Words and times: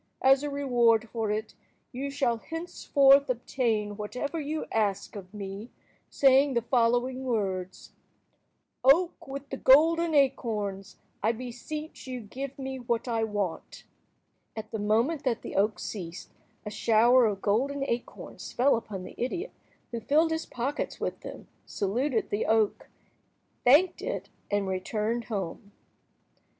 As 0.23 0.41
a 0.41 0.49
reward 0.49 1.07
for 1.11 1.29
it, 1.29 1.53
you 1.91 2.09
shall 2.09 2.37
henceforth 2.37 3.29
obtain 3.29 3.97
whatever 3.97 4.39
you 4.39 4.65
ask 4.71 5.15
of 5.15 5.31
me, 5.31 5.69
saying 6.09 6.55
the 6.55 6.63
following 6.63 7.23
words:— 7.23 7.91
"Oak 8.83 9.27
with 9.27 9.47
the 9.51 9.57
golden 9.57 10.15
acorns, 10.15 10.97
I 11.21 11.33
beseech 11.33 12.07
you 12.07 12.19
give 12.19 12.57
me 12.57 12.79
what 12.79 13.07
I 13.07 13.23
want!" 13.23 13.83
At 14.55 14.71
the 14.71 14.79
moment 14.79 15.23
that 15.23 15.43
the 15.43 15.53
oak 15.55 15.77
ceased, 15.77 16.31
a 16.65 16.71
shower 16.71 17.27
of 17.27 17.43
golden 17.43 17.83
acorns 17.87 18.51
fell 18.53 18.75
upon 18.75 19.03
the 19.03 19.13
idiot, 19.19 19.51
who 19.91 19.99
filled 19.99 20.31
his 20.31 20.47
pockets 20.47 20.99
with 20.99 21.19
them, 21.19 21.47
saluted 21.67 22.31
the 22.31 22.47
oak, 22.47 22.89
thanked 23.63 24.01
it, 24.01 24.29
and 24.49 24.67
returned 24.67 25.25
home. 25.25 25.73